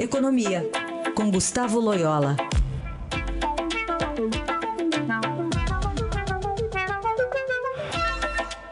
Economia, 0.00 0.62
com 1.16 1.28
Gustavo 1.28 1.80
Loyola. 1.80 2.36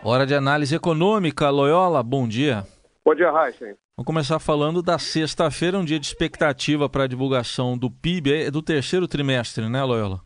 Hora 0.05 0.25
de 0.25 0.37
análise 0.37 0.77
econômica. 0.77 1.51
Loyola, 1.51 2.01
bom 2.01 2.29
dia. 2.29 2.63
Bom 3.05 3.13
dia, 3.13 3.33
Raíssen. 3.33 3.75
Vamos 3.97 4.07
começar 4.07 4.39
falando 4.39 4.81
da 4.81 5.01
sexta-feira, 5.01 5.77
um 5.77 5.85
dia 5.85 5.99
de 5.99 6.07
expectativa 6.07 6.89
para 6.89 7.03
a 7.05 7.09
divulgação 7.09 7.77
do 7.77 7.91
PIB 7.91 8.47
é 8.47 8.51
do 8.53 8.63
terceiro 8.63 9.09
trimestre, 9.09 9.69
né, 9.69 9.83
Loyola? 9.83 10.21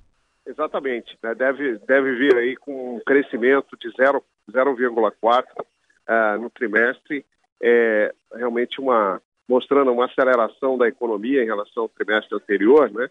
Exatamente. 0.47 1.17
Né? 1.23 1.35
Deve, 1.35 1.79
deve 1.79 2.15
vir 2.17 2.37
aí 2.37 2.57
com 2.57 2.97
um 2.97 3.01
crescimento 3.01 3.75
de 3.79 3.89
0,4 3.91 5.45
uh, 5.57 6.43
no 6.43 6.51
trimestre. 6.51 7.25
É 7.63 8.13
realmente 8.35 8.79
uma 8.83 9.19
mostrando 9.51 9.91
uma 9.91 10.07
aceleração 10.07 10.79
da 10.79 10.87
economia 10.87 11.43
em 11.43 11.47
relação 11.47 11.83
ao 11.83 11.89
trimestre 11.89 12.37
anterior, 12.37 12.89
né? 12.89 13.11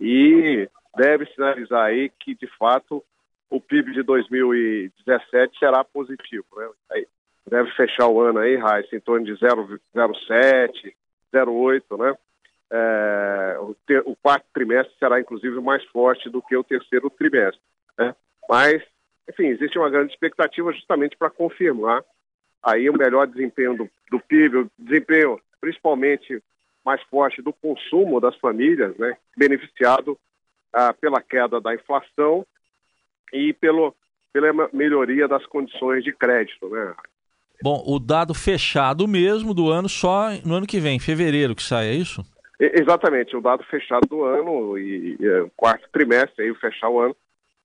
E 0.00 0.68
deve 0.96 1.26
sinalizar 1.26 1.84
aí 1.84 2.10
que, 2.18 2.34
de 2.34 2.48
fato, 2.58 3.04
o 3.48 3.60
PIB 3.60 3.92
de 3.92 4.02
2017 4.02 5.56
será 5.60 5.84
positivo, 5.84 6.44
né? 6.56 6.68
Aí 6.90 7.06
deve 7.48 7.70
fechar 7.76 8.08
o 8.08 8.20
ano 8.20 8.40
aí, 8.40 8.56
Raiz, 8.56 8.92
em 8.92 8.98
torno 8.98 9.24
de 9.24 9.32
0,7, 9.34 9.78
0,8, 11.32 11.98
né? 11.98 12.18
É, 12.68 13.56
o, 13.60 13.76
ter, 13.86 14.02
o, 14.04 14.16
quarto 14.16 14.44
trimestre 14.52 14.92
será, 14.98 15.20
inclusive, 15.20 15.60
mais 15.60 15.84
forte 15.84 16.28
do 16.28 16.42
que 16.42 16.56
o 16.56 16.64
terceiro 16.64 17.08
trimestre, 17.10 17.60
né? 17.96 18.12
Mas, 18.48 18.82
enfim, 19.30 19.46
existe 19.46 19.78
uma 19.78 19.88
grande 19.88 20.12
expectativa 20.12 20.72
justamente 20.72 21.16
para 21.16 21.30
confirmar 21.30 22.02
aí 22.60 22.90
o 22.90 22.98
melhor 22.98 23.28
desempenho 23.28 23.76
do, 23.76 23.90
do 24.10 24.18
PIB, 24.18 24.56
o 24.56 24.70
desempenho 24.76 25.40
principalmente 25.60 26.42
mais 26.84 27.02
forte 27.04 27.42
do 27.42 27.52
consumo 27.52 28.20
das 28.20 28.36
famílias, 28.36 28.96
né, 28.96 29.16
beneficiado 29.36 30.16
ah, 30.72 30.92
pela 30.92 31.20
queda 31.20 31.60
da 31.60 31.74
inflação 31.74 32.46
e 33.32 33.52
pelo, 33.54 33.94
pela 34.32 34.68
melhoria 34.72 35.26
das 35.26 35.44
condições 35.46 36.04
de 36.04 36.12
crédito. 36.12 36.68
Né. 36.68 36.94
Bom, 37.62 37.82
o 37.86 37.98
dado 37.98 38.34
fechado 38.34 39.08
mesmo 39.08 39.52
do 39.52 39.70
ano 39.70 39.88
só 39.88 40.30
no 40.44 40.54
ano 40.54 40.66
que 40.66 40.78
vem, 40.78 41.00
fevereiro 41.00 41.56
que 41.56 41.62
sai, 41.62 41.88
é 41.88 41.94
isso? 41.94 42.22
exatamente, 42.58 43.36
o 43.36 43.40
dado 43.40 43.62
fechado 43.64 44.06
do 44.08 44.24
ano 44.24 44.78
e, 44.78 45.16
e 45.20 45.28
o 45.40 45.50
quarto 45.56 45.88
trimestre, 45.92 46.44
aí 46.44 46.54
fechar 46.54 46.88
o 46.88 47.00
ano, 47.00 47.16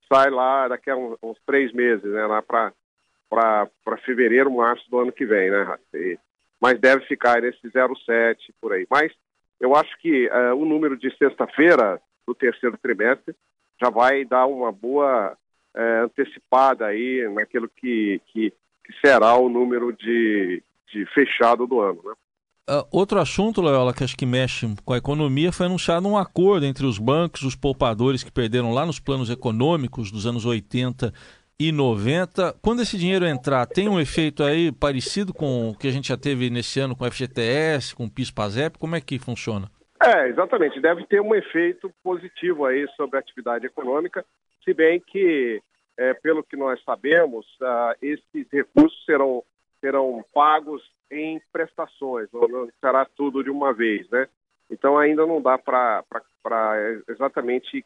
sai 0.06 0.30
lá 0.30 0.68
daqui 0.68 0.90
a 0.90 0.96
uns, 0.96 1.16
uns 1.22 1.38
três 1.46 1.72
meses, 1.72 2.04
né, 2.04 2.26
lá 2.26 2.42
para 2.42 3.96
fevereiro, 4.04 4.50
março 4.50 4.88
do 4.90 4.98
ano 4.98 5.12
que 5.12 5.24
vem, 5.24 5.50
né, 5.50 5.78
e, 5.94 6.18
mas 6.62 6.78
deve 6.78 7.04
ficar 7.06 7.42
nesse 7.42 7.68
0,7 7.68 8.36
por 8.60 8.72
aí. 8.72 8.86
Mas 8.88 9.12
eu 9.60 9.74
acho 9.74 9.90
que 9.98 10.28
uh, 10.28 10.54
o 10.54 10.64
número 10.64 10.96
de 10.96 11.10
sexta-feira 11.16 12.00
do 12.24 12.32
terceiro 12.36 12.78
trimestre 12.80 13.34
já 13.82 13.90
vai 13.90 14.24
dar 14.24 14.46
uma 14.46 14.70
boa 14.70 15.36
uh, 15.76 16.04
antecipada 16.04 16.86
aí 16.86 17.28
naquilo 17.34 17.68
que, 17.68 18.20
que, 18.26 18.50
que, 18.84 18.92
será 19.04 19.34
o 19.34 19.48
número 19.48 19.92
de, 19.92 20.62
de 20.92 21.04
fechado 21.06 21.66
do 21.66 21.80
ano, 21.80 22.00
né? 22.04 22.12
Uh, 22.70 22.86
outro 22.92 23.18
assunto, 23.18 23.60
Loyola, 23.60 23.92
que 23.92 24.04
acho 24.04 24.16
que 24.16 24.24
mexe 24.24 24.72
com 24.84 24.92
a 24.92 24.98
economia, 24.98 25.50
foi 25.50 25.66
anunciado 25.66 26.06
um 26.06 26.16
acordo 26.16 26.64
entre 26.64 26.86
os 26.86 26.96
bancos, 26.96 27.42
os 27.42 27.56
poupadores 27.56 28.22
que 28.22 28.30
perderam 28.30 28.72
lá 28.72 28.86
nos 28.86 29.00
planos 29.00 29.28
econômicos 29.30 30.12
dos 30.12 30.26
anos 30.26 30.46
80 30.46 31.12
e 31.58 31.70
90. 31.70 32.56
Quando 32.62 32.82
esse 32.82 32.96
dinheiro 32.96 33.24
entrar, 33.24 33.66
tem 33.66 33.88
um 33.88 34.00
efeito 34.00 34.42
aí 34.42 34.72
parecido 34.72 35.32
com 35.32 35.70
o 35.70 35.78
que 35.78 35.88
a 35.88 35.90
gente 35.90 36.08
já 36.08 36.16
teve 36.16 36.50
nesse 36.50 36.80
ano 36.80 36.96
com 36.96 37.04
o 37.04 37.10
FGTS, 37.10 37.94
com 37.94 38.04
o 38.04 38.10
PIS-PASEP? 38.10 38.78
Como 38.78 38.96
é 38.96 39.00
que 39.00 39.18
funciona? 39.18 39.70
É, 40.02 40.28
exatamente. 40.28 40.80
Deve 40.80 41.06
ter 41.06 41.20
um 41.20 41.34
efeito 41.34 41.92
positivo 42.02 42.66
aí 42.66 42.86
sobre 42.96 43.16
a 43.16 43.20
atividade 43.20 43.66
econômica, 43.66 44.24
se 44.64 44.74
bem 44.74 45.00
que, 45.00 45.62
é, 45.96 46.14
pelo 46.14 46.42
que 46.42 46.56
nós 46.56 46.82
sabemos, 46.84 47.46
uh, 47.60 47.94
esses 48.00 48.50
recursos 48.50 49.04
serão, 49.04 49.44
serão 49.80 50.24
pagos 50.34 50.82
em 51.10 51.40
prestações, 51.52 52.28
não 52.32 52.68
será 52.80 53.04
tudo 53.04 53.44
de 53.44 53.50
uma 53.50 53.72
vez, 53.72 54.08
né? 54.10 54.26
Então 54.70 54.98
ainda 54.98 55.26
não 55.26 55.42
dá 55.42 55.58
para 55.58 56.02
exatamente 57.08 57.84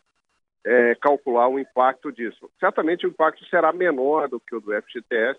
é, 0.65 0.95
calcular 0.97 1.49
o 1.49 1.59
impacto 1.59 2.11
disso. 2.13 2.51
Certamente 2.59 3.07
o 3.07 3.11
impacto 3.11 3.45
será 3.47 3.73
menor 3.73 4.29
do 4.29 4.41
que 4.41 4.55
o 4.55 4.61
do 4.61 4.73
FGTS, 4.83 5.39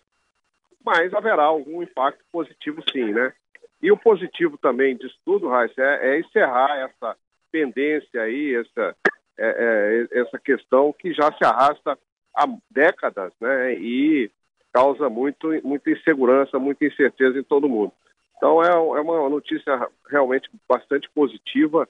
mas 0.83 1.13
haverá 1.13 1.43
algum 1.43 1.83
impacto 1.83 2.23
positivo 2.31 2.81
sim, 2.91 3.11
né? 3.11 3.33
E 3.81 3.91
o 3.91 3.97
positivo 3.97 4.57
também 4.57 4.95
disso 4.95 5.17
tudo, 5.25 5.49
Raíssa, 5.49 5.81
é, 5.81 6.09
é, 6.09 6.19
encerrar 6.19 6.77
essa 6.77 7.15
pendência 7.51 8.21
aí, 8.21 8.55
essa, 8.55 8.95
é, 9.37 10.07
é, 10.11 10.19
essa 10.19 10.39
questão 10.39 10.93
que 10.93 11.13
já 11.13 11.31
se 11.33 11.43
arrasta 11.43 11.97
há 12.35 12.45
décadas, 12.71 13.33
né? 13.39 13.73
E 13.75 14.31
causa 14.73 15.09
muito, 15.09 15.47
muita 15.63 15.91
insegurança, 15.91 16.59
muita 16.59 16.85
incerteza 16.85 17.37
em 17.37 17.43
todo 17.43 17.69
mundo. 17.69 17.91
Então 18.37 18.63
é, 18.63 18.69
é 18.69 19.01
uma 19.01 19.29
notícia 19.29 19.89
realmente 20.09 20.49
bastante 20.69 21.09
positiva 21.09 21.87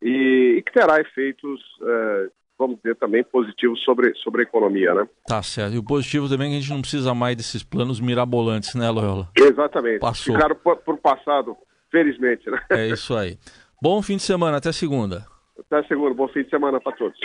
e, 0.00 0.56
e 0.58 0.62
que 0.62 0.72
terá 0.72 1.00
efeitos 1.00 1.60
é, 1.82 2.30
vamos 2.62 2.76
dizer, 2.76 2.94
também 2.96 3.24
positivo 3.24 3.76
sobre, 3.78 4.14
sobre 4.16 4.42
a 4.42 4.44
economia, 4.44 4.94
né? 4.94 5.08
Tá 5.26 5.42
certo. 5.42 5.74
E 5.74 5.78
o 5.78 5.84
positivo 5.84 6.28
também 6.28 6.48
é 6.48 6.50
que 6.50 6.58
a 6.58 6.60
gente 6.60 6.72
não 6.72 6.80
precisa 6.80 7.12
mais 7.14 7.36
desses 7.36 7.62
planos 7.62 8.00
mirabolantes, 8.00 8.74
né, 8.74 8.88
Loyola? 8.88 9.28
Exatamente. 9.36 9.98
Passou. 9.98 10.34
Ficaram 10.34 10.54
por, 10.54 10.76
por 10.76 10.96
passado, 10.98 11.56
felizmente, 11.90 12.48
né? 12.48 12.58
É 12.70 12.88
isso 12.88 13.16
aí. 13.16 13.36
Bom 13.80 14.00
fim 14.00 14.16
de 14.16 14.22
semana, 14.22 14.58
até 14.58 14.70
segunda. 14.70 15.26
Até 15.58 15.82
segunda, 15.88 16.14
bom 16.14 16.28
fim 16.28 16.44
de 16.44 16.50
semana 16.50 16.80
para 16.80 16.92
todos. 16.92 17.18